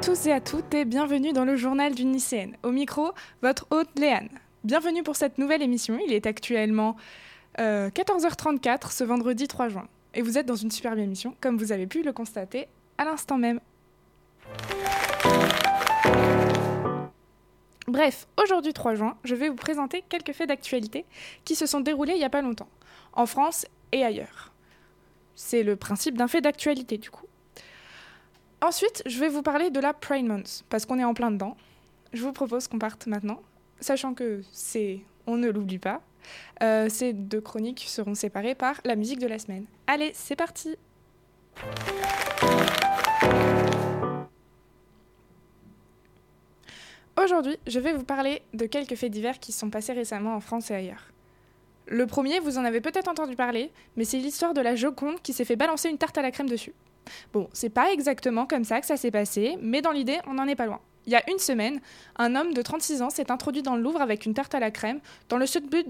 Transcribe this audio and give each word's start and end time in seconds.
tous 0.00 0.26
et 0.26 0.32
à 0.32 0.40
toutes 0.40 0.72
et 0.72 0.86
bienvenue 0.86 1.34
dans 1.34 1.44
le 1.44 1.56
journal 1.56 1.94
d'une 1.94 2.14
lycéenne. 2.14 2.56
Au 2.62 2.70
micro, 2.70 3.10
votre 3.42 3.66
hôte 3.70 3.90
Léane. 3.98 4.30
Bienvenue 4.64 5.02
pour 5.02 5.14
cette 5.14 5.36
nouvelle 5.36 5.60
émission. 5.60 5.98
Il 6.06 6.14
est 6.14 6.26
actuellement 6.26 6.96
14h34 7.58 8.68
euh, 8.70 8.88
ce 8.88 9.04
vendredi 9.04 9.46
3 9.46 9.68
juin. 9.68 9.88
Et 10.14 10.22
vous 10.22 10.38
êtes 10.38 10.46
dans 10.46 10.56
une 10.56 10.70
superbe 10.70 10.98
émission, 10.98 11.36
comme 11.42 11.58
vous 11.58 11.70
avez 11.70 11.86
pu 11.86 12.02
le 12.02 12.14
constater 12.14 12.66
à 12.96 13.04
l'instant 13.04 13.36
même. 13.36 13.60
Bref, 17.86 18.26
aujourd'hui 18.42 18.72
3 18.72 18.94
juin, 18.94 19.18
je 19.24 19.34
vais 19.34 19.50
vous 19.50 19.54
présenter 19.54 20.02
quelques 20.08 20.32
faits 20.32 20.48
d'actualité 20.48 21.04
qui 21.44 21.54
se 21.54 21.66
sont 21.66 21.80
déroulés 21.80 22.14
il 22.14 22.18
n'y 22.18 22.24
a 22.24 22.30
pas 22.30 22.42
longtemps, 22.42 22.68
en 23.12 23.26
France 23.26 23.66
et 23.92 24.02
ailleurs. 24.02 24.54
C'est 25.34 25.62
le 25.62 25.76
principe 25.76 26.16
d'un 26.16 26.28
fait 26.28 26.40
d'actualité 26.40 26.96
du 26.96 27.10
coup. 27.10 27.26
Ensuite, 28.62 29.02
je 29.06 29.18
vais 29.18 29.28
vous 29.28 29.42
parler 29.42 29.70
de 29.70 29.80
la 29.80 29.94
Pride 29.94 30.26
Month, 30.26 30.64
parce 30.68 30.84
qu'on 30.84 30.98
est 30.98 31.04
en 31.04 31.14
plein 31.14 31.30
dedans. 31.30 31.56
Je 32.12 32.22
vous 32.22 32.32
propose 32.32 32.68
qu'on 32.68 32.78
parte 32.78 33.06
maintenant, 33.06 33.40
sachant 33.80 34.12
que 34.12 34.42
c'est, 34.52 35.00
on 35.26 35.36
ne 35.36 35.48
l'oublie 35.48 35.78
pas, 35.78 36.02
euh, 36.62 36.88
ces 36.90 37.14
deux 37.14 37.40
chroniques 37.40 37.84
seront 37.88 38.14
séparées 38.14 38.54
par 38.54 38.80
la 38.84 38.96
musique 38.96 39.18
de 39.18 39.26
la 39.26 39.38
semaine. 39.38 39.64
Allez, 39.86 40.10
c'est 40.14 40.36
parti 40.36 40.76
Aujourd'hui, 47.22 47.58
je 47.66 47.80
vais 47.80 47.92
vous 47.92 48.04
parler 48.04 48.42
de 48.54 48.66
quelques 48.66 48.94
faits 48.94 49.10
divers 49.10 49.38
qui 49.38 49.52
sont 49.52 49.70
passés 49.70 49.92
récemment 49.92 50.34
en 50.34 50.40
France 50.40 50.70
et 50.70 50.74
ailleurs. 50.74 51.09
Le 51.90 52.06
premier, 52.06 52.38
vous 52.38 52.56
en 52.56 52.64
avez 52.64 52.80
peut-être 52.80 53.08
entendu 53.08 53.34
parler, 53.34 53.72
mais 53.96 54.04
c'est 54.04 54.18
l'histoire 54.18 54.54
de 54.54 54.60
la 54.60 54.76
Joconde 54.76 55.20
qui 55.22 55.32
s'est 55.32 55.44
fait 55.44 55.56
balancer 55.56 55.88
une 55.88 55.98
tarte 55.98 56.16
à 56.18 56.22
la 56.22 56.30
crème 56.30 56.48
dessus. 56.48 56.72
Bon, 57.32 57.48
c'est 57.52 57.68
pas 57.68 57.92
exactement 57.92 58.46
comme 58.46 58.62
ça 58.62 58.80
que 58.80 58.86
ça 58.86 58.96
s'est 58.96 59.10
passé, 59.10 59.58
mais 59.60 59.82
dans 59.82 59.90
l'idée, 59.90 60.18
on 60.28 60.34
n'en 60.34 60.46
est 60.46 60.54
pas 60.54 60.66
loin. 60.66 60.80
Il 61.06 61.12
y 61.12 61.16
a 61.16 61.28
une 61.28 61.40
semaine, 61.40 61.80
un 62.14 62.36
homme 62.36 62.54
de 62.54 62.62
36 62.62 63.02
ans 63.02 63.10
s'est 63.10 63.32
introduit 63.32 63.62
dans 63.62 63.74
le 63.74 63.82
Louvre 63.82 64.00
avec 64.00 64.24
une 64.24 64.34
tarte 64.34 64.54
à 64.54 64.60
la 64.60 64.70
crème 64.70 65.00
dans 65.28 65.36
le 65.36 65.46
seul 65.46 65.64
but 65.64 65.88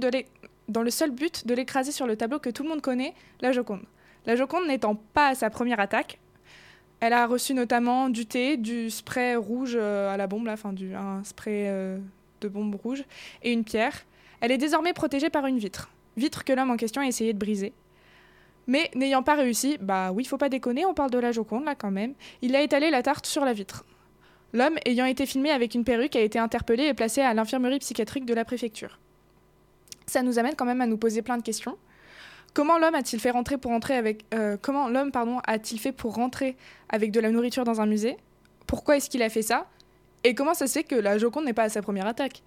de 1.46 1.54
l'écraser 1.54 1.92
sur 1.92 2.06
le 2.06 2.16
tableau 2.16 2.38
que 2.38 2.48
tout 2.48 2.62
le 2.62 2.70
monde 2.70 2.80
connaît, 2.80 3.12
la 3.42 3.52
Joconde. 3.52 3.82
La 4.24 4.36
Joconde 4.36 4.66
n'étant 4.68 4.94
pas 4.94 5.28
à 5.28 5.34
sa 5.34 5.50
première 5.50 5.80
attaque, 5.80 6.18
elle 7.00 7.12
a 7.12 7.26
reçu 7.26 7.52
notamment 7.52 8.08
du 8.08 8.24
thé, 8.24 8.56
du 8.56 8.90
spray 8.90 9.34
rouge 9.34 9.74
euh, 9.74 10.12
à 10.12 10.16
la 10.16 10.26
bombe, 10.26 10.48
enfin 10.48 10.74
un 10.94 11.24
spray 11.24 11.68
euh, 11.68 11.98
de 12.40 12.48
bombe 12.48 12.74
rouge, 12.74 13.04
et 13.42 13.52
une 13.52 13.64
pierre. 13.64 14.04
Elle 14.40 14.52
est 14.52 14.58
désormais 14.58 14.92
protégée 14.92 15.30
par 15.30 15.46
une 15.46 15.58
vitre. 15.58 15.90
Vitre 16.16 16.44
que 16.44 16.52
l'homme 16.52 16.70
en 16.70 16.76
question 16.76 17.02
a 17.02 17.06
essayé 17.06 17.32
de 17.32 17.38
briser. 17.38 17.72
Mais 18.66 18.90
n'ayant 18.94 19.22
pas 19.22 19.34
réussi, 19.34 19.78
bah 19.80 20.12
oui, 20.12 20.24
faut 20.24 20.38
pas 20.38 20.48
déconner, 20.48 20.86
on 20.86 20.94
parle 20.94 21.10
de 21.10 21.18
la 21.18 21.32
Joconde 21.32 21.64
là 21.64 21.74
quand 21.74 21.90
même, 21.90 22.14
il 22.42 22.54
a 22.54 22.62
étalé 22.62 22.90
la 22.90 23.02
tarte 23.02 23.26
sur 23.26 23.44
la 23.44 23.52
vitre. 23.52 23.84
L'homme, 24.52 24.76
ayant 24.84 25.06
été 25.06 25.26
filmé 25.26 25.50
avec 25.50 25.74
une 25.74 25.84
perruque, 25.84 26.16
a 26.16 26.20
été 26.20 26.38
interpellé 26.38 26.84
et 26.84 26.94
placé 26.94 27.20
à 27.20 27.34
l'infirmerie 27.34 27.78
psychiatrique 27.78 28.26
de 28.26 28.34
la 28.34 28.44
préfecture. 28.44 28.98
Ça 30.06 30.22
nous 30.22 30.38
amène 30.38 30.56
quand 30.56 30.64
même 30.64 30.80
à 30.80 30.86
nous 30.86 30.96
poser 30.96 31.22
plein 31.22 31.38
de 31.38 31.42
questions. 31.42 31.76
Comment 32.52 32.78
l'homme 32.78 32.96
a-t-il 32.96 33.20
fait 33.20 33.30
rentrer 33.30 33.58
pour 33.58 33.70
rentrer 33.70 33.96
avec 33.96 34.24
euh, 34.34 34.56
comment 34.60 34.88
l'homme 34.88 35.12
pardon 35.12 35.40
a-t-il 35.46 35.78
fait 35.78 35.92
pour 35.92 36.14
rentrer 36.14 36.56
avec 36.88 37.12
de 37.12 37.20
la 37.20 37.30
nourriture 37.30 37.62
dans 37.62 37.80
un 37.80 37.86
musée? 37.86 38.16
Pourquoi 38.66 38.96
est-ce 38.96 39.08
qu'il 39.08 39.22
a 39.22 39.28
fait 39.28 39.42
ça? 39.42 39.68
Et 40.24 40.34
comment 40.34 40.54
ça 40.54 40.66
se 40.66 40.72
fait 40.72 40.84
que 40.84 40.96
la 40.96 41.16
Joconde 41.16 41.44
n'est 41.44 41.52
pas 41.52 41.62
à 41.62 41.68
sa 41.68 41.80
première 41.80 42.08
attaque? 42.08 42.42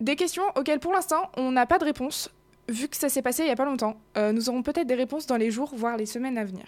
Des 0.00 0.16
questions 0.16 0.44
auxquelles 0.56 0.80
pour 0.80 0.92
l'instant 0.92 1.30
on 1.36 1.52
n'a 1.52 1.66
pas 1.66 1.78
de 1.78 1.84
réponse, 1.84 2.30
vu 2.68 2.88
que 2.88 2.96
ça 2.96 3.08
s'est 3.08 3.22
passé 3.22 3.42
il 3.42 3.48
y 3.48 3.52
a 3.52 3.56
pas 3.56 3.64
longtemps. 3.64 3.96
Euh, 4.16 4.32
nous 4.32 4.48
aurons 4.48 4.62
peut-être 4.62 4.86
des 4.86 4.94
réponses 4.94 5.26
dans 5.26 5.36
les 5.36 5.50
jours, 5.50 5.72
voire 5.74 5.96
les 5.96 6.06
semaines 6.06 6.38
à 6.38 6.44
venir. 6.44 6.66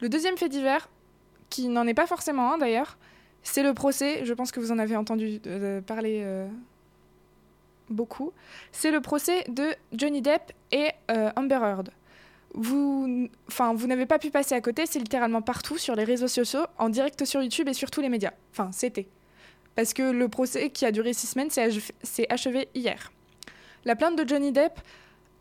Le 0.00 0.08
deuxième 0.08 0.36
fait 0.36 0.48
divers, 0.48 0.88
qui 1.50 1.68
n'en 1.68 1.86
est 1.86 1.94
pas 1.94 2.06
forcément 2.06 2.52
un 2.52 2.58
d'ailleurs, 2.58 2.98
c'est 3.42 3.62
le 3.62 3.74
procès. 3.74 4.24
Je 4.24 4.34
pense 4.34 4.52
que 4.52 4.60
vous 4.60 4.72
en 4.72 4.78
avez 4.78 4.96
entendu 4.96 5.40
euh, 5.46 5.80
parler 5.80 6.46
beaucoup, 7.90 8.32
c'est 8.72 8.90
le 8.90 9.00
procès 9.00 9.44
de 9.48 9.74
Johnny 9.92 10.22
Depp 10.22 10.52
et 10.72 10.90
euh, 11.10 11.30
Amber 11.36 11.60
Heard. 11.62 11.90
Vous, 12.54 13.28
enfin, 13.48 13.74
vous 13.74 13.86
n'avez 13.86 14.06
pas 14.06 14.18
pu 14.18 14.30
passer 14.30 14.54
à 14.54 14.60
côté, 14.60 14.86
c'est 14.86 15.00
littéralement 15.00 15.42
partout 15.42 15.76
sur 15.76 15.96
les 15.96 16.04
réseaux 16.04 16.28
sociaux, 16.28 16.66
en 16.78 16.88
direct 16.88 17.24
sur 17.24 17.42
YouTube 17.42 17.68
et 17.68 17.74
sur 17.74 17.90
tous 17.90 18.00
les 18.00 18.08
médias. 18.08 18.32
Enfin, 18.52 18.70
c'était. 18.72 19.06
Parce 19.76 19.92
que 19.92 20.02
le 20.02 20.28
procès 20.28 20.70
qui 20.70 20.86
a 20.86 20.92
duré 20.92 21.12
six 21.12 21.26
semaines 21.26 21.50
s'est 21.50 22.26
achevé 22.28 22.68
hier. 22.74 23.12
La 23.84 23.96
plainte 23.96 24.16
de 24.16 24.26
Johnny 24.26 24.52
Depp, 24.52 24.80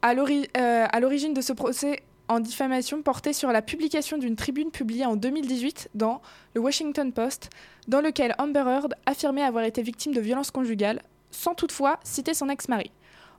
euh, 0.03 0.85
à 0.91 0.99
l'origine 0.99 1.33
de 1.33 1.41
ce 1.41 1.53
procès 1.53 2.03
en 2.27 2.39
diffamation, 2.39 3.01
portait 3.01 3.33
sur 3.33 3.51
la 3.51 3.61
publication 3.61 4.17
d'une 4.17 4.35
tribune 4.35 4.71
publiée 4.71 5.05
en 5.05 5.15
2018 5.15 5.89
dans 5.93 6.21
le 6.53 6.61
Washington 6.61 7.13
Post, 7.13 7.49
dans 7.87 8.01
lequel 8.01 8.35
Amber 8.37 8.63
Heard 8.65 8.95
affirmait 9.05 9.43
avoir 9.43 9.63
été 9.63 9.81
victime 9.81 10.13
de 10.13 10.19
violences 10.19 10.51
conjugales, 10.51 11.01
sans 11.31 11.53
toutefois 11.53 11.99
citer 12.03 12.33
son 12.33 12.49
ex-mari. 12.49 12.91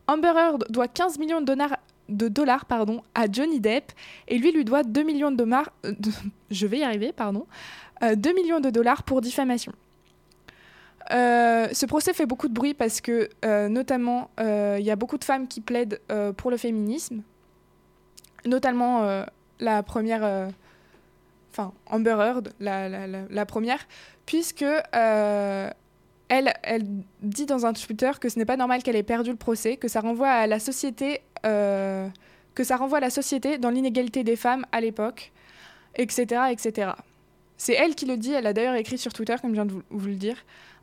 Amber 0.06 0.32
Heard 0.36 0.66
doit 0.70 0.88
15 0.88 1.18
millions 1.18 1.40
de 1.40 2.28
dollars, 2.28 2.66
à 3.14 3.26
Johnny 3.30 3.60
Depp 3.60 3.92
et 4.28 4.38
lui 4.38 4.52
lui 4.52 4.64
doit 4.64 4.82
2 4.84 5.02
millions 5.02 5.30
de 5.30 5.36
dollars, 5.36 5.70
euh, 5.84 5.92
je 6.50 6.66
vais 6.66 6.78
y 6.78 6.82
arriver, 6.82 7.12
pardon, 7.12 7.46
2 8.00 8.06
euh, 8.06 8.34
millions 8.34 8.60
de 8.60 8.70
dollars 8.70 9.02
pour 9.02 9.20
diffamation. 9.20 9.72
Euh, 11.10 11.68
ce 11.72 11.86
procès 11.86 12.14
fait 12.14 12.26
beaucoup 12.26 12.48
de 12.48 12.54
bruit 12.54 12.74
parce 12.74 13.00
que, 13.00 13.28
notamment, 13.68 14.30
il 14.38 14.84
y 14.84 14.90
a 14.90 14.96
beaucoup 14.96 15.18
de 15.18 15.24
femmes 15.24 15.48
qui 15.48 15.60
plaident 15.60 16.00
pour 16.36 16.50
le 16.50 16.56
féminisme, 16.56 17.22
notamment 18.46 19.24
la 19.60 19.82
première, 19.82 20.50
enfin 21.52 21.72
Amber 21.86 22.16
Heard, 22.18 22.52
la, 22.60 23.46
première, 23.46 23.86
puisque 24.26 24.64
elle, 26.28 26.84
dit 27.22 27.46
dans 27.46 27.66
un 27.66 27.72
Twitter 27.72 28.10
que 28.20 28.28
ce 28.28 28.38
n'est 28.38 28.44
pas 28.44 28.56
normal 28.56 28.82
qu'elle 28.82 28.96
ait 28.96 29.02
perdu 29.02 29.30
le 29.30 29.36
procès, 29.36 29.76
que 29.76 29.88
ça 29.88 30.00
renvoie 30.00 30.28
à 30.28 30.46
la 30.46 30.58
société, 30.58 31.20
euh, 31.44 32.08
que 32.54 32.64
ça 32.64 32.76
renvoie 32.76 32.98
à 32.98 33.00
la 33.00 33.10
société 33.10 33.58
dans 33.58 33.70
l'inégalité 33.70 34.24
des 34.24 34.36
femmes 34.36 34.64
à 34.72 34.80
l'époque, 34.80 35.32
etc., 35.96 36.42
etc. 36.50 36.92
C'est 37.56 37.74
elle 37.74 37.94
qui 37.94 38.06
le 38.06 38.16
dit. 38.16 38.32
Elle 38.32 38.46
a 38.46 38.52
d'ailleurs 38.52 38.74
écrit 38.74 38.98
sur 38.98 39.12
Twitter, 39.12 39.36
comme 39.40 39.50
je 39.50 39.54
viens 39.54 39.66
de 39.66 39.72
vous, 39.72 40.06
le 40.06 40.14
dire, 40.14 40.36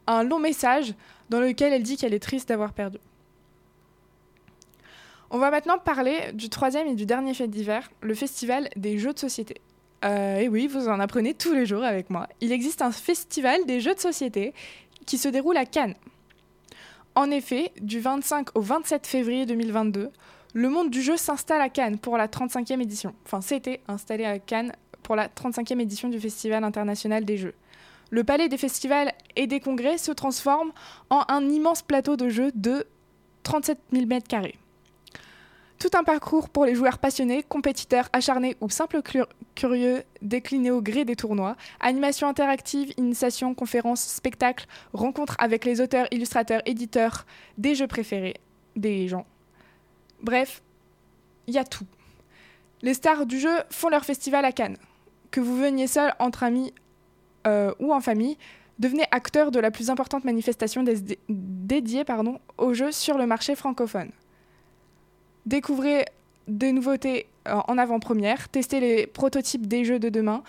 un 0.08 0.24
long 0.24 0.40
message 0.40 0.94
dans 1.30 1.40
lequel 1.40 1.74
elle 1.74 1.84
dit 1.84 1.98
qu'elle 1.98 2.14
est 2.14 2.20
triste 2.20 2.50
d'avoir 2.50 2.74
perdu. 2.74 2.98
On 5.30 5.38
va 5.38 5.50
maintenant 5.50 5.78
parler 5.78 6.34
du 6.34 6.50
troisième 6.50 6.88
et 6.88 6.96
du 6.96 7.06
dernier 7.06 7.34
fait 7.34 7.48
d'hiver, 7.48 7.90
le 8.02 8.14
festival 8.14 8.70
des 8.76 8.98
jeux 8.98 9.14
de 9.14 9.20
société. 9.20 9.62
Euh, 10.04 10.40
et 10.40 10.50
oui, 10.50 10.68
vous 10.68 10.90
en 10.90 11.00
apprenez 11.00 11.34
tous 11.34 11.54
les 11.54 11.66
jours 11.66 11.84
avec 11.84 12.10
moi. 12.10 12.28
Il 12.42 12.52
existe 12.52 12.82
un 12.82 12.92
festival 12.92 13.66
des 13.66 13.80
jeux 13.80 13.94
de 13.94 14.00
société 14.00 14.54
qui 15.06 15.18
se 15.18 15.30
déroule 15.30 15.58
à 15.58 15.66
Cannes. 15.66 15.96
En 17.16 17.30
effet, 17.32 17.72
du 17.82 18.00
25 18.00 18.58
au 18.58 18.62
27 18.62 19.08
février 19.08 19.46
2022, 19.46 20.10
le 20.54 20.70
monde 20.70 20.90
du 20.90 21.02
jeu 21.02 21.18
s'installe 21.18 21.62
à 21.62 21.70
Cannes 21.70 21.98
pour 21.98 22.18
la 22.18 22.28
35e 22.28 22.82
édition. 22.82 23.14
Enfin, 23.26 23.42
c'était 23.42 23.82
installé 23.88 24.26
à 24.26 24.40
Cannes 24.40 24.74
pour 25.04 25.16
la 25.16 25.28
35e 25.28 25.80
édition 25.80 26.10
du 26.10 26.20
Festival 26.20 26.64
international 26.64 27.26
des 27.26 27.38
jeux. 27.38 27.54
Le 28.12 28.26
palais 28.26 28.50
des 28.50 28.58
festivals 28.58 29.14
et 29.38 29.48
des 29.48 29.62
congrès 29.62 29.98
se 29.98 30.12
transforme 30.12 30.74
en 31.10 31.24
un 31.30 31.50
immense 31.50 31.82
plateau 31.82 32.18
de 32.18 32.28
jeux 32.28 32.52
de 32.54 32.86
37 33.44 33.80
000 33.94 34.06
m2. 34.06 34.54
Tout 35.80 35.90
un 35.98 36.04
parcours 36.04 36.50
pour 36.50 36.66
les 36.66 36.76
joueurs 36.76 37.00
passionnés, 37.00 37.42
compétiteurs 37.42 38.10
acharnés 38.14 38.58
ou 38.60 38.70
simples 38.70 39.02
curieux, 39.56 40.04
déclinés 40.22 40.72
au 40.72 40.82
gré 40.82 41.06
des 41.06 41.16
tournois. 41.16 41.56
Animation 41.80 42.28
interactive, 42.28 42.94
initiation, 42.98 43.56
conférences, 43.56 44.04
spectacles, 44.04 44.68
rencontres 44.94 45.36
avec 45.40 45.64
les 45.64 45.80
auteurs, 45.82 46.08
illustrateurs, 46.12 46.62
éditeurs 46.66 47.26
des 47.58 47.76
jeux 47.76 47.88
préférés 47.88 48.36
des 48.76 49.08
gens. 49.08 49.26
Bref, 50.22 50.62
il 51.48 51.56
y 51.56 51.58
a 51.58 51.64
tout. 51.64 51.88
Les 52.82 52.94
stars 52.94 53.26
du 53.26 53.40
jeu 53.40 53.56
font 53.70 53.90
leur 53.90 54.04
festival 54.04 54.44
à 54.44 54.52
Cannes. 54.52 54.78
Que 55.32 55.40
vous 55.40 55.58
veniez 55.58 55.88
seul, 55.88 56.14
entre 56.20 56.44
amis 56.44 56.74
euh, 57.48 57.74
ou 57.80 57.94
en 57.94 58.02
famille, 58.02 58.38
devenez 58.80 59.04
acteur 59.12 59.52
de 59.52 59.60
la 59.60 59.72
plus 59.72 59.90
importante 59.90 60.26
manifestation 60.26 60.84
dédiée 61.30 62.04
aux 62.58 62.74
jeux 62.74 62.92
sur 62.92 63.18
le 63.18 63.26
marché 63.26 63.56
francophone. 63.56 64.10
Découvrez 65.46 66.06
des 66.48 66.72
nouveautés 66.72 67.28
euh, 67.48 67.56
en 67.68 67.78
avant-première, 67.78 68.50
testez 68.50 68.80
les 68.80 69.08
prototypes 69.08 69.68
des 69.68 69.86
jeux 69.86 70.00
de 70.00 70.10
demain. 70.10 70.44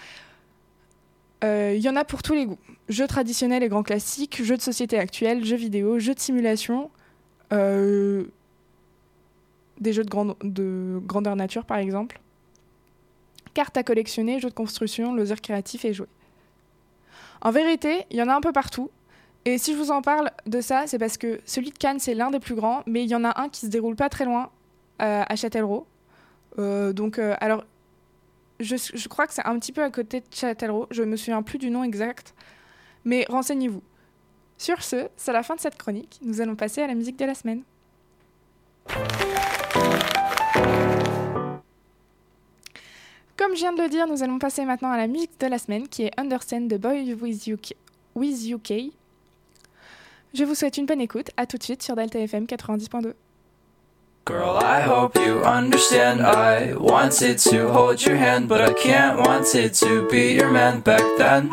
Il 1.43 1.49
euh, 1.49 1.75
y 1.75 1.89
en 1.89 1.97
a 1.97 2.05
pour 2.05 2.23
tous 2.23 2.35
les 2.35 2.47
goûts. 2.47 2.59
Jeux 2.89 3.07
traditionnels 3.07 3.63
et 3.63 3.69
grands 3.69 3.83
classiques, 3.83 4.43
jeux 4.45 4.57
de 4.57 4.63
société 4.63 4.99
actuels, 4.99 5.45
jeux 5.45 5.57
vidéo, 5.57 5.99
jeux 5.99 6.15
de 6.15 6.21
simulation, 6.21 6.91
des 7.51 7.57
jeux 9.93 10.05
de, 10.05 10.47
de, 10.47 11.01
grandeur 11.05 11.37
nature 11.37 11.65
par 11.65 11.79
exemple, 11.79 12.21
cartes 13.55 13.77
à 13.77 13.83
collectionner, 13.83 14.41
jeux 14.41 14.49
de 14.49 14.55
construction, 14.55 15.15
loisirs 15.15 15.41
créatifs 15.41 15.85
et 15.85 15.93
jouets. 15.93 16.07
En 17.43 17.51
vérité, 17.51 18.07
il 18.11 18.17
y 18.17 18.23
en 18.23 18.29
a 18.29 18.35
un 18.35 18.41
peu 18.41 18.53
partout. 18.53 18.91
Et 19.45 19.59
si 19.59 19.73
je 19.73 19.77
vous 19.77 19.91
en 19.91 20.01
parle 20.01 20.31
de 20.47 20.61
ça, 20.61 20.85
c'est 20.87 20.99
parce 20.99 21.19
que 21.19 21.41
celui 21.45 21.71
de 21.71 21.79
Cannes, 21.79 21.99
c'est 21.99 22.15
l'un 22.15 22.31
des 22.31 22.39
plus 22.39 22.55
grands, 22.55 22.83
mais 22.87 23.03
il 23.03 23.11
y 23.11 23.15
en 23.17 23.25
a 23.25 23.41
un 23.41 23.49
qui 23.49 23.61
se 23.63 23.67
déroule 23.67 23.97
pas 23.97 24.09
très 24.09 24.25
loin, 24.25 24.51
euh, 25.03 25.25
à 25.29 25.37
Châtellerault. 25.37 25.87
Euh, 26.59 26.93
donc, 26.93 27.19
euh, 27.19 27.35
alors, 27.41 27.65
je, 28.61 29.09
crois 29.09 29.27
que 29.27 29.35
c'est 29.35 29.45
un 29.45 29.59
petit 29.59 29.73
peu 29.73 29.83
à 29.83 29.91
côté 29.91 30.21
de 30.21 30.27
Châtellerault. 30.33 30.87
Je 30.93 31.03
me 31.03 31.17
souviens 31.17 31.43
plus 31.43 31.59
du 31.59 31.71
nom 31.71 31.83
exact. 31.83 32.35
Mais 33.05 33.27
renseignez-vous. 33.29 33.83
Sur 34.57 34.85
ce, 34.85 35.09
c'est 35.17 35.33
la 35.33 35.43
fin 35.43 35.57
de 35.57 35.61
cette 35.61 35.77
chronique. 35.77 36.21
Nous 36.23 36.41
allons 36.41 36.55
passer 36.55 36.83
à 36.83 36.87
la 36.87 36.95
musique 36.95 37.19
de 37.19 37.25
la 37.25 37.35
semaine. 37.35 37.63
Comme 43.53 43.59
je 43.59 43.65
viens 43.65 43.75
de 43.75 43.83
le 43.83 43.91
dire, 43.91 44.07
nous 44.07 44.23
allons 44.23 44.39
passer 44.39 44.65
maintenant 44.65 44.93
à 44.93 44.97
la 44.97 45.07
musique 45.07 45.39
de 45.39 45.47
la 45.47 45.59
semaine 45.59 45.87
qui 45.87 46.05
est 46.05 46.11
Understand 46.19 46.69
the 46.69 46.81
Boy 46.81 47.13
with 47.21 47.47
UK. 47.47 47.75
With 48.15 48.49
UK. 48.49 48.91
Je 50.33 50.45
vous 50.45 50.55
souhaite 50.55 50.79
une 50.79 50.87
bonne 50.87 51.03
écoute. 51.03 51.29
À 51.37 51.45
tout 51.45 51.59
de 51.59 51.63
suite 51.63 51.83
sur 51.83 51.95
Delta 51.95 52.19
FM 52.19 52.47
90.2. 52.47 53.13
Girl, 54.27 54.59
I 54.59 54.81
hope 54.81 55.19
you 55.19 55.45
understand. 55.45 56.23
I 56.23 56.73
wanted 56.81 57.37
to 57.51 57.71
hold 57.71 58.03
your 58.03 58.17
hand, 58.17 58.49
but 58.49 58.63
I 58.63 58.73
can't 58.73 59.19
to 59.81 60.09
be 60.11 60.33
your 60.33 60.51
man 60.51 60.81
back 60.81 61.03
then. 61.19 61.51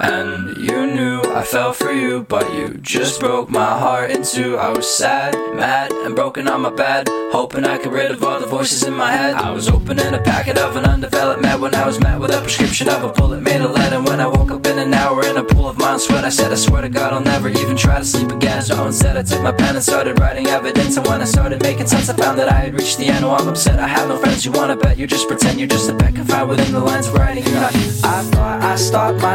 And 0.00 0.56
you 0.56 0.86
knew 0.86 1.20
I 1.22 1.42
fell 1.42 1.72
for 1.72 1.90
you, 1.90 2.22
but 2.22 2.54
you 2.54 2.74
just 2.82 3.18
broke 3.18 3.50
my 3.50 3.78
heart 3.78 4.12
in 4.12 4.22
two. 4.22 4.56
I 4.56 4.70
was 4.70 4.88
sad, 4.88 5.34
mad, 5.56 5.90
and 5.92 6.14
broken 6.14 6.46
on 6.46 6.60
my 6.60 6.70
bed. 6.70 7.08
Hoping 7.32 7.64
I 7.64 7.78
could 7.78 7.92
rid 7.92 8.12
of 8.12 8.22
all 8.22 8.38
the 8.38 8.46
voices 8.46 8.84
in 8.84 8.94
my 8.94 9.10
head. 9.10 9.34
I 9.34 9.50
was 9.50 9.68
opening 9.68 10.14
a 10.14 10.18
packet 10.18 10.56
of 10.56 10.76
an 10.76 10.84
undeveloped 10.84 11.42
med 11.42 11.60
when 11.60 11.74
I 11.74 11.84
was 11.84 11.98
met 11.98 12.20
with 12.20 12.30
a 12.30 12.40
prescription 12.40 12.88
of 12.88 13.02
a 13.02 13.08
bullet 13.08 13.42
made 13.42 13.60
of 13.60 13.72
lead. 13.72 13.92
And 13.92 14.06
when 14.06 14.20
I 14.20 14.28
woke 14.28 14.52
up 14.52 14.64
in 14.66 14.78
an 14.78 14.94
hour 14.94 15.26
in 15.26 15.36
a 15.36 15.42
pool 15.42 15.68
of 15.68 15.78
my 15.78 15.96
sweat, 15.96 16.24
I 16.24 16.28
said, 16.28 16.52
I 16.52 16.54
swear 16.54 16.82
to 16.82 16.88
God, 16.88 17.12
I'll 17.12 17.20
never 17.20 17.48
even 17.48 17.76
try 17.76 17.98
to 17.98 18.04
sleep 18.04 18.30
again. 18.30 18.62
So 18.62 18.86
instead, 18.86 19.16
I 19.16 19.24
took 19.24 19.42
my 19.42 19.52
pen 19.52 19.74
and 19.74 19.84
started 19.84 20.20
writing 20.20 20.46
evidence. 20.46 20.96
And 20.96 21.06
when 21.08 21.20
I 21.20 21.24
started 21.24 21.60
making 21.62 21.88
sense, 21.88 22.08
I 22.08 22.14
found 22.14 22.38
that 22.38 22.48
I 22.48 22.60
had 22.60 22.74
reached 22.74 22.98
the 22.98 23.06
end. 23.06 23.24
Oh, 23.24 23.32
I'm 23.34 23.48
upset, 23.48 23.80
I 23.80 23.88
have 23.88 24.08
no 24.08 24.16
friends. 24.16 24.44
You 24.44 24.52
wanna 24.52 24.76
bet? 24.76 24.96
You 24.96 25.08
just 25.08 25.26
pretend 25.26 25.58
you're 25.58 25.68
just 25.68 25.90
a 25.90 25.94
peck 25.96 26.14
confined 26.14 26.48
within 26.48 26.72
the 26.72 26.80
lines 26.80 27.08
of 27.08 27.14
writing. 27.14 27.42
I 27.48 28.22
thought 28.30 28.62
I 28.62 28.76
stopped 28.76 29.20
my 29.20 29.34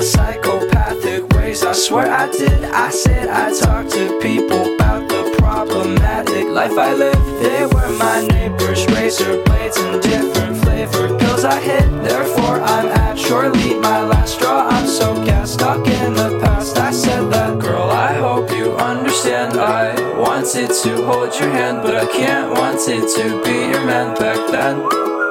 psychopathic 0.53 1.33
ways. 1.33 1.63
I 1.63 1.73
swear 1.73 2.11
I 2.11 2.29
did. 2.31 2.63
I 2.65 2.89
said 2.89 3.29
I 3.29 3.53
talked 3.59 3.91
to 3.91 4.19
people 4.19 4.75
about 4.75 5.09
the 5.09 5.35
problematic 5.37 6.47
life 6.47 6.77
I 6.77 6.93
live. 6.93 7.25
They 7.41 7.65
were 7.65 7.89
my 7.97 8.25
neighbors, 8.27 8.85
razor 8.87 9.43
blades 9.43 9.77
and 9.77 10.01
different 10.01 10.57
flavored 10.63 11.19
pills 11.19 11.43
I 11.43 11.59
hit. 11.59 11.89
Therefore, 12.03 12.61
I'm 12.61 12.87
at 12.87 13.17
surely 13.17 13.75
my 13.75 14.01
last 14.01 14.35
straw. 14.35 14.67
I'm 14.67 14.87
so 14.87 15.13
gassed, 15.25 15.55
stuck 15.55 15.87
in 15.87 16.13
the 16.13 16.39
past. 16.43 16.77
I 16.77 16.91
said 16.91 17.31
that, 17.31 17.59
girl, 17.59 17.89
I 17.89 18.13
hope 18.13 18.51
you 18.51 18.75
understand. 18.75 19.59
I 19.59 19.93
wanted 20.17 20.69
to 20.83 21.05
hold 21.05 21.33
your 21.39 21.49
hand, 21.49 21.81
but 21.81 21.95
I 21.95 22.05
can't 22.05 22.51
wanted 22.51 23.07
to 23.15 23.43
be 23.43 23.71
your 23.71 23.85
man 23.85 24.15
back 24.17 24.39
then. 24.51 25.22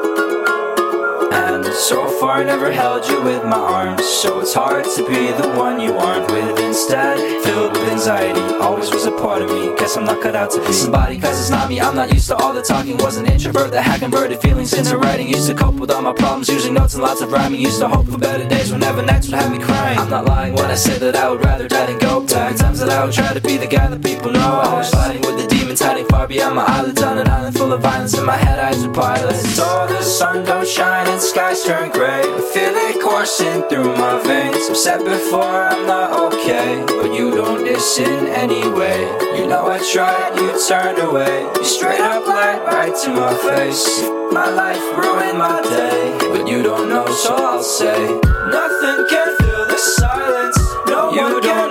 And 1.33 1.65
so 1.73 2.07
far, 2.21 2.41
I 2.41 2.45
never 2.45 2.71
held 2.71 3.09
you 3.09 3.23
with 3.23 3.43
my 3.45 3.57
arms. 3.57 4.05
So 4.05 4.41
it's 4.41 4.53
hard 4.53 4.85
to 4.85 5.09
be 5.09 5.33
the 5.33 5.49
one 5.57 5.81
you 5.81 5.95
aren't 5.95 6.31
with. 6.31 6.59
Instead, 6.61 7.17
filled 7.43 7.73
with 7.73 7.89
anxiety, 7.89 8.41
always 8.61 8.91
was 8.91 9.07
a 9.07 9.13
part 9.13 9.41
of 9.41 9.51
me. 9.51 9.75
Guess 9.77 9.97
I'm 9.97 10.05
not 10.05 10.21
cut 10.21 10.37
out 10.37 10.51
to 10.51 10.61
be 10.67 10.73
somebody, 10.73 11.19
cause 11.19 11.41
it's 11.41 11.49
not 11.49 11.71
me. 11.71 11.81
I'm 11.81 11.97
not 11.97 12.13
used 12.13 12.29
to 12.29 12.37
all 12.37 12.53
the 12.53 12.61
talking. 12.63 12.99
Was 12.99 13.17
an 13.17 13.27
introvert 13.27 13.71
that 13.71 13.83
had 13.83 14.01
converted 14.01 14.41
feelings 14.41 14.75
into 14.75 14.99
writing. 14.99 15.27
Used 15.27 15.49
to 15.49 15.55
cope 15.55 15.77
with 15.77 15.91
all 15.91 16.03
my 16.03 16.13
problems 16.13 16.49
using 16.51 16.75
notes 16.75 16.95
and 16.95 17.03
lots 17.03 17.23
of 17.23 17.33
rhyming. 17.33 17.61
Used 17.61 17.81
to 17.81 17.89
hope 17.89 18.07
for 18.09 18.19
better 18.19 18.47
days 18.47 18.71
whenever 18.71 19.03
next 19.03 19.29
would 19.29 19.41
have 19.41 19.51
me 19.51 19.59
crying. 19.59 19.99
I'm 19.99 20.11
not 20.11 20.27
lying 20.27 20.53
when 20.55 20.67
I 20.67 20.75
say 20.75 20.99
that 20.99 21.17
I 21.17 21.31
would 21.31 21.43
rather 21.43 21.67
die 21.67 21.87
than 21.87 21.99
go 21.99 22.21
back. 22.21 22.57
Times 22.57 22.81
that 22.81 22.91
I 22.91 23.05
would 23.05 23.15
try 23.15 23.33
to 23.33 23.41
be 23.41 23.57
the 23.57 23.67
guy 23.67 23.89
that 23.89 24.03
people 24.03 24.31
know. 24.33 24.61
I 24.61 24.75
was 24.75 24.91
fighting 24.91 25.23
with 25.23 25.39
the 25.41 25.47
demons 25.49 25.81
hiding 25.81 26.07
far 26.07 26.29
beyond 26.29 26.57
my 26.57 26.65
eyelids 26.65 27.03
on 27.03 27.17
an 27.17 27.29
island 27.29 27.57
full 27.57 27.73
of 27.73 27.81
violence. 27.81 28.19
In 28.19 28.27
my 28.27 28.37
head, 28.37 28.59
eyes 28.59 28.85
are 28.85 28.93
pilots. 28.93 29.59
Oh, 29.59 29.87
the 29.89 30.03
sun 30.03 30.45
don't 30.45 30.69
shine 30.69 31.07
skies 31.23 31.63
turn 31.65 31.91
gray. 31.91 32.21
I 32.21 32.41
feel 32.53 32.75
it 32.75 33.01
coursing 33.01 33.63
through 33.69 33.95
my 33.97 34.21
veins. 34.23 34.69
I've 34.69 34.77
said 34.77 35.05
before 35.05 35.63
I'm 35.71 35.87
not 35.87 36.11
okay, 36.35 36.85
but 36.87 37.15
you 37.15 37.31
don't 37.31 37.63
listen 37.63 38.27
anyway. 38.27 38.99
You 39.39 39.47
know 39.47 39.67
I 39.67 39.79
tried, 39.93 40.35
you 40.37 40.51
turned 40.69 40.99
away. 40.99 41.47
You 41.57 41.65
straight 41.65 42.01
up 42.01 42.27
lied 42.27 42.63
right 42.67 42.95
to 43.05 43.11
my 43.11 43.35
face. 43.47 44.03
My 44.33 44.49
life 44.51 44.83
ruined 44.99 45.39
my 45.39 45.63
day, 45.63 46.19
but 46.33 46.49
you 46.49 46.63
don't 46.63 46.89
know, 46.89 47.07
so 47.07 47.37
I'll 47.37 47.63
say 47.63 47.99
nothing 48.51 49.07
can 49.09 49.37
fill 49.39 49.67
the 49.67 49.79
silence. 49.79 50.59
No 50.89 51.13
you 51.13 51.23
one 51.23 51.41
don't 51.41 51.62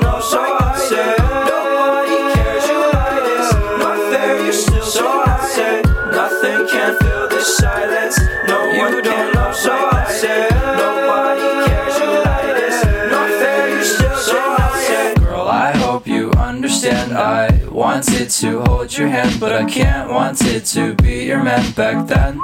wanted 18.01 18.31
to 18.31 18.63
hold 18.63 18.98
your 18.98 19.07
hand, 19.07 19.39
but 19.39 19.53
I 19.53 19.63
can't 19.63 20.09
wanted 20.09 20.65
to 20.65 20.95
be 20.95 21.25
your 21.25 21.44
man 21.44 21.71
back 21.74 22.07
then. 22.07 22.39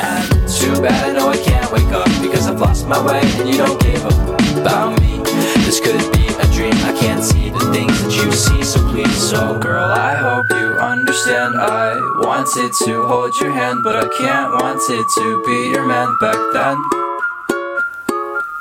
And 0.00 0.48
too 0.48 0.72
bad 0.80 1.04
I 1.04 1.12
know 1.12 1.28
I 1.28 1.36
can't 1.36 1.70
wake 1.70 1.92
up 1.92 2.08
because 2.22 2.46
I've 2.46 2.58
lost 2.58 2.88
my 2.88 2.96
way 3.04 3.20
and 3.22 3.46
you 3.46 3.58
don't 3.58 3.78
give 3.82 4.02
up 4.06 4.40
about 4.56 4.98
me. 5.02 5.18
This 5.66 5.80
could 5.80 6.00
be 6.14 6.26
a 6.28 6.46
dream. 6.56 6.72
I 6.88 6.96
can't 6.98 7.22
see 7.22 7.50
the 7.50 7.60
things 7.74 7.92
that 8.02 8.24
you 8.24 8.32
see, 8.32 8.64
so 8.64 8.80
please, 8.88 9.14
so 9.14 9.58
girl, 9.58 9.84
I 9.92 10.14
hope 10.14 10.46
you 10.48 10.78
understand. 10.80 11.54
I 11.60 11.92
wanted 12.24 12.72
to 12.86 13.06
hold 13.06 13.36
your 13.38 13.52
hand, 13.52 13.84
but 13.84 13.96
I 13.96 14.08
can't 14.16 14.50
wanted 14.62 15.04
to 15.16 15.42
be 15.44 15.72
your 15.74 15.86
man 15.86 16.08
back 16.22 16.38
then. 16.54 17.03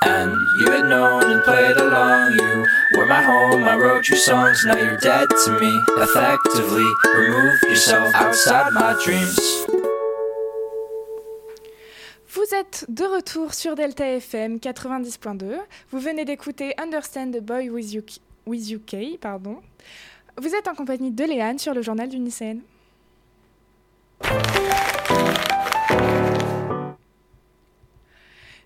And 0.05 0.35
you 0.59 0.71
had 0.71 0.85
known 0.89 1.23
and 1.31 1.43
played 1.43 1.77
along. 1.77 2.33
You 2.33 2.65
were 2.97 3.05
my 3.05 3.21
home. 3.21 3.63
I 3.63 3.75
wrote 3.77 4.09
your 4.09 4.17
songs. 4.17 4.65
Now 4.65 4.75
you're 4.75 4.97
dead 4.97 5.29
to 5.45 5.51
me. 5.59 5.81
Effectively, 5.97 6.85
remove 7.15 7.61
yourself 7.63 8.13
outside 8.15 8.73
my 8.73 8.95
dreams. 9.03 9.39
Vous 12.27 12.55
êtes 12.55 12.85
de 12.89 13.05
retour 13.05 13.53
sur 13.53 13.75
Delta 13.75 14.05
FM 14.05 14.57
90.2. 14.57 15.59
Vous 15.91 15.99
venez 15.99 16.25
d'écouter 16.25 16.73
Understand 16.77 17.31
the 17.31 17.41
Boy 17.41 17.69
with 17.69 17.93
UK, 17.93 18.19
with 18.45 18.71
UK 18.71 19.19
pardon. 19.19 19.61
Vous 20.41 20.53
êtes 20.55 20.67
en 20.67 20.73
compagnie 20.75 21.11
de 21.11 21.23
Léane 21.23 21.59
sur 21.59 21.73
le 21.73 21.81
journal 21.81 22.09
du 22.09 22.17
lycéenne. 22.17 22.61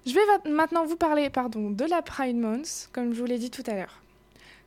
Je 0.07 0.13
vais 0.13 0.25
va- 0.25 0.49
maintenant 0.49 0.85
vous 0.85 0.95
parler 0.95 1.29
de 1.29 1.85
la 1.89 2.01
Pride 2.01 2.37
Month, 2.37 2.89
comme 2.93 3.13
je 3.13 3.19
vous 3.19 3.25
l'ai 3.25 3.37
dit 3.37 3.51
tout 3.51 3.63
à 3.67 3.73
l'heure. 3.73 4.01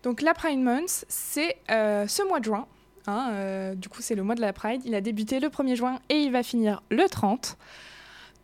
Donc 0.03 0.21
la 0.23 0.35
Pride 0.35 0.61
Month, 0.61 1.05
c'est 1.09 1.57
euh, 1.71 2.07
ce 2.07 2.23
mois 2.27 2.41
de 2.41 2.45
juin. 2.45 2.67
hein, 3.07 3.31
euh, 3.33 3.75
du 3.75 3.89
coup, 3.89 4.03
c'est 4.03 4.15
le 4.15 4.23
mois 4.23 4.35
de 4.35 4.41
la 4.41 4.53
Pride. 4.53 4.83
Il 4.85 4.95
a 4.95 5.01
débuté 5.01 5.41
le 5.41 5.49
1er 5.49 5.77
juin 5.77 5.99
et 6.11 6.17
il 6.21 6.31
va 6.31 6.43
finir 6.43 6.83
le 6.91 7.09
30. 7.09 7.57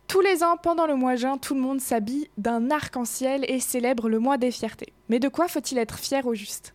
Tous 0.07 0.21
les 0.21 0.43
ans, 0.43 0.57
pendant 0.57 0.87
le 0.87 0.95
mois 0.95 1.13
de 1.13 1.19
juin, 1.19 1.37
tout 1.37 1.53
le 1.53 1.59
monde 1.61 1.81
s'habille 1.81 2.29
d'un 2.37 2.71
arc-en-ciel 2.71 3.45
et 3.49 3.59
célèbre 3.59 4.09
le 4.09 4.19
mois 4.19 4.37
des 4.37 4.51
fiertés. 4.51 4.93
Mais 5.09 5.19
de 5.19 5.27
quoi 5.27 5.47
faut-il 5.47 5.77
être 5.77 5.99
fier 5.99 6.25
au 6.25 6.33
juste? 6.33 6.73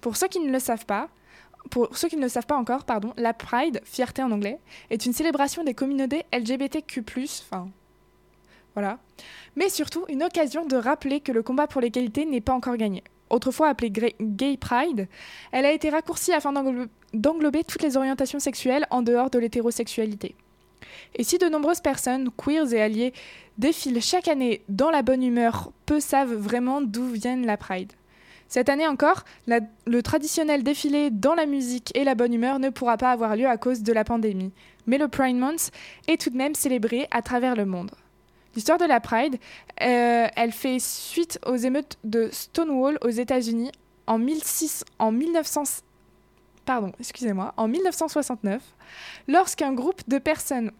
Pour 0.00 0.16
ceux 0.16 0.28
qui 0.28 0.40
ne 0.40 0.52
le 0.52 0.58
savent 0.60 0.86
pas, 0.86 1.08
pour 1.70 1.96
ceux 1.96 2.08
qui 2.08 2.16
ne 2.16 2.22
le 2.22 2.28
savent 2.28 2.46
pas 2.46 2.56
encore, 2.56 2.84
pardon, 2.84 3.12
la 3.16 3.32
Pride, 3.32 3.80
fierté 3.84 4.22
en 4.22 4.30
anglais, 4.30 4.60
est 4.90 5.06
une 5.06 5.12
célébration 5.14 5.64
des 5.64 5.74
communautés 5.74 6.24
LGBTQ+, 6.32 7.02
enfin, 7.50 7.68
voilà, 8.76 8.98
mais 9.56 9.70
surtout 9.70 10.04
une 10.10 10.22
occasion 10.22 10.66
de 10.66 10.76
rappeler 10.76 11.20
que 11.20 11.32
le 11.32 11.42
combat 11.42 11.66
pour 11.66 11.80
l'égalité 11.80 12.26
n'est 12.26 12.42
pas 12.42 12.52
encore 12.52 12.76
gagné. 12.76 13.02
Autrefois 13.30 13.68
appelée 13.68 13.90
Gay 13.90 14.58
Pride, 14.58 15.08
elle 15.50 15.64
a 15.64 15.72
été 15.72 15.88
raccourcie 15.88 16.34
afin 16.34 16.52
d'englo- 16.52 16.86
d'englober 17.14 17.64
toutes 17.64 17.82
les 17.82 17.96
orientations 17.96 18.38
sexuelles 18.38 18.86
en 18.90 19.00
dehors 19.00 19.30
de 19.30 19.38
l'hétérosexualité. 19.38 20.36
Et 21.14 21.24
si 21.24 21.38
de 21.38 21.48
nombreuses 21.48 21.80
personnes, 21.80 22.28
queers 22.36 22.74
et 22.74 22.82
alliés, 22.82 23.14
défilent 23.56 24.02
chaque 24.02 24.28
année 24.28 24.62
dans 24.68 24.90
la 24.90 25.00
bonne 25.00 25.22
humeur, 25.22 25.72
peu 25.86 25.98
savent 25.98 26.34
vraiment 26.34 26.82
d'où 26.82 27.06
viennent 27.06 27.46
la 27.46 27.56
Pride. 27.56 27.94
Cette 28.48 28.68
année 28.68 28.86
encore, 28.86 29.24
le 29.46 30.02
traditionnel 30.02 30.62
défilé 30.62 31.10
dans 31.10 31.34
la 31.34 31.46
musique 31.46 31.96
et 31.96 32.04
la 32.04 32.14
bonne 32.14 32.34
humeur 32.34 32.58
ne 32.58 32.68
pourra 32.68 32.98
pas 32.98 33.10
avoir 33.10 33.36
lieu 33.36 33.48
à 33.48 33.56
cause 33.56 33.82
de 33.82 33.92
la 33.94 34.04
pandémie. 34.04 34.52
Mais 34.86 34.98
le 34.98 35.08
Pride 35.08 35.36
Month 35.36 35.70
est 36.06 36.20
tout 36.20 36.30
de 36.30 36.36
même 36.36 36.54
célébré 36.54 37.08
à 37.10 37.22
travers 37.22 37.56
le 37.56 37.64
monde. 37.64 37.90
L'histoire 38.56 38.78
de 38.78 38.86
la 38.86 39.00
Pride, 39.00 39.36
euh, 39.82 40.26
elle 40.34 40.52
fait 40.52 40.78
suite 40.80 41.38
aux 41.46 41.56
émeutes 41.56 41.98
de 42.04 42.30
Stonewall 42.32 42.98
aux 43.02 43.10
États-Unis 43.10 43.70
en, 44.06 44.18
1600 44.18 44.84
en 44.98 45.12
1900 45.12 45.82
pardon, 46.64 46.92
en 47.56 47.68
1969, 47.68 48.62
lorsqu'un 49.28 49.72
groupe 49.72 50.02
de 50.08 50.18
personnes 50.18 50.72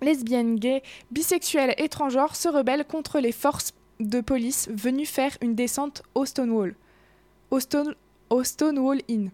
lesbiennes, 0.00 0.56
gays, 0.56 0.82
bisexuelles 1.10 1.74
et 1.78 1.88
transgenres 1.88 2.36
se 2.36 2.48
rebellent 2.48 2.84
contre 2.84 3.20
les 3.20 3.32
forces 3.32 3.72
de 4.00 4.20
police 4.20 4.68
venues 4.72 5.06
faire 5.06 5.36
une 5.40 5.54
descente 5.54 6.02
au 6.14 6.24
Stonewall, 6.24 6.74
au, 7.50 7.58
au 8.30 8.44
Stonewall 8.44 9.00
Inn, 9.10 9.30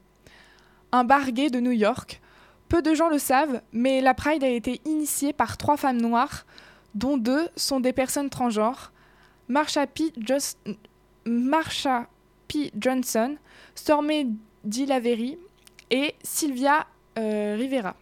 un 0.92 1.04
bar 1.04 1.30
gay 1.32 1.50
de 1.50 1.60
New 1.60 1.72
York. 1.72 2.20
Peu 2.68 2.82
de 2.82 2.94
gens 2.94 3.08
le 3.08 3.18
savent, 3.18 3.60
mais 3.72 4.00
la 4.00 4.14
Pride 4.14 4.42
a 4.42 4.48
été 4.48 4.80
initiée 4.84 5.32
par 5.32 5.56
trois 5.56 5.76
femmes 5.76 6.00
noires, 6.00 6.46
dont 6.94 7.16
deux 7.16 7.48
sont 7.56 7.80
des 7.80 7.92
personnes 7.92 8.30
transgenres, 8.30 8.92
Marsha 9.48 9.86
P. 9.86 10.12
Johnson, 12.78 13.36
Stormy 13.74 14.36
DiLavery 14.64 15.38
et 15.90 16.14
Sylvia 16.22 16.86
euh, 17.18 17.56
Rivera. 17.58 17.96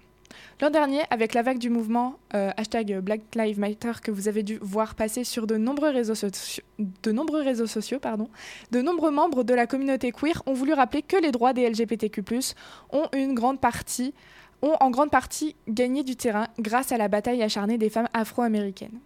L'an 0.61 0.71
dernier, 0.71 1.01
avec 1.11 1.35
la 1.35 1.43
vague 1.43 1.59
du 1.59 1.71
mouvement 1.71 2.19
euh, 2.35 2.51
hashtag 2.57 3.01
Black 3.01 3.23
Lives 3.35 3.59
Matter 3.59 3.93
que 4.03 4.13
vous 4.13 4.29
avez 4.29 4.43
dû 4.45 4.59
voir 4.63 4.95
passer 4.95 5.25
sur 5.25 5.47
de 5.47 5.57
nombreux 5.57 5.91
réseaux, 5.91 6.15
soci- 6.15 6.61
de 6.79 7.11
nombreux 7.13 7.43
sociaux, 7.67 7.99
de 8.71 8.81
nombreux 8.81 9.11
membres 9.11 9.43
de 9.43 9.55
la 9.55 9.67
communauté 9.67 10.13
queer 10.13 10.41
ont 10.47 10.53
voulu 10.53 10.73
rappeler 10.73 11.03
que 11.03 11.17
les 11.17 11.33
droits 11.33 11.53
des 11.53 11.69
LGBTQ+, 11.69 12.23
ont 12.93 13.09
une 13.13 13.35
grande 13.35 13.61
partie 13.61 14.15
ont 14.63 14.77
en 14.81 14.91
grande 14.91 15.11
partie 15.11 15.57
gagné 15.69 16.05
du 16.05 16.17
terrain 16.17 16.47
grâce 16.59 16.93
à 16.93 16.97
la 16.97 17.09
bataille 17.09 17.43
acharnée 17.43 17.79
des 17.79 17.91
femmes 17.91 18.09
afro-américaines. 18.15 18.99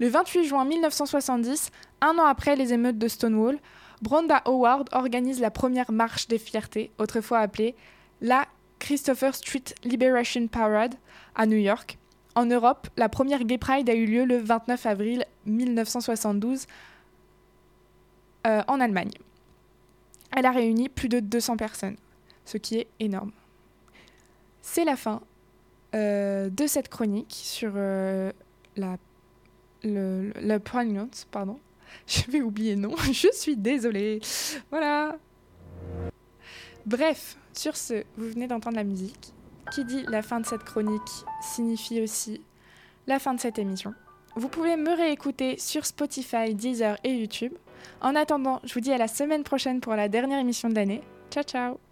Le 0.00 0.08
28 0.08 0.44
juin 0.44 0.64
1970, 0.64 1.70
un 2.00 2.18
an 2.18 2.24
après 2.24 2.56
les 2.56 2.72
émeutes 2.72 2.98
de 2.98 3.08
Stonewall, 3.08 3.58
Brenda 4.02 4.42
Howard 4.44 4.88
organise 4.92 5.40
la 5.40 5.50
première 5.50 5.90
marche 5.90 6.28
des 6.28 6.38
fiertés, 6.38 6.92
autrefois 6.98 7.40
appelée 7.40 7.74
la 8.20 8.46
Christopher 8.78 9.34
Street 9.34 9.64
Liberation 9.84 10.46
Parade 10.46 10.94
à 11.34 11.46
New 11.46 11.56
York. 11.58 11.98
En 12.36 12.46
Europe, 12.46 12.88
la 12.96 13.08
première 13.08 13.42
Gay 13.42 13.58
Pride 13.58 13.90
a 13.90 13.94
eu 13.94 14.06
lieu 14.06 14.24
le 14.24 14.38
29 14.38 14.86
avril 14.86 15.24
1972 15.46 16.66
euh, 18.46 18.62
en 18.68 18.80
Allemagne. 18.80 19.10
Elle 20.36 20.46
a 20.46 20.52
réuni 20.52 20.88
plus 20.88 21.08
de 21.08 21.18
200 21.18 21.56
personnes, 21.56 21.96
ce 22.44 22.58
qui 22.58 22.76
est 22.78 22.86
énorme. 23.00 23.32
C'est 24.70 24.84
la 24.84 24.96
fin 24.96 25.22
euh, 25.94 26.50
de 26.50 26.66
cette 26.66 26.90
chronique 26.90 27.32
sur 27.32 27.72
euh, 27.74 28.30
la, 28.76 28.98
le, 29.82 30.58
pardon. 31.30 31.58
Je 32.06 32.30
vais 32.30 32.42
oublier 32.42 32.76
le 32.76 32.90
je 33.12 33.28
suis 33.32 33.56
désolée. 33.56 34.20
Voilà. 34.70 35.16
Bref, 36.84 37.38
sur 37.54 37.78
ce, 37.78 38.04
vous 38.18 38.28
venez 38.28 38.46
d'entendre 38.46 38.76
la 38.76 38.84
musique. 38.84 39.32
Qui 39.72 39.86
dit 39.86 40.04
la 40.06 40.20
fin 40.20 40.38
de 40.38 40.46
cette 40.46 40.64
chronique 40.64 41.24
signifie 41.40 42.02
aussi 42.02 42.42
la 43.06 43.18
fin 43.18 43.32
de 43.32 43.40
cette 43.40 43.58
émission. 43.58 43.94
Vous 44.36 44.48
pouvez 44.48 44.76
me 44.76 44.94
réécouter 44.94 45.56
sur 45.58 45.86
Spotify, 45.86 46.54
Deezer 46.54 46.98
et 47.04 47.14
YouTube. 47.14 47.54
En 48.02 48.14
attendant, 48.14 48.60
je 48.64 48.74
vous 48.74 48.80
dis 48.80 48.92
à 48.92 48.98
la 48.98 49.08
semaine 49.08 49.44
prochaine 49.44 49.80
pour 49.80 49.94
la 49.94 50.10
dernière 50.10 50.38
émission 50.38 50.68
de 50.68 50.74
l'année. 50.74 51.00
Ciao 51.30 51.42
ciao 51.42 51.87